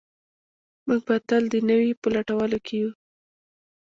[0.87, 2.89] موږ به تل د نوي په لټولو کې یو.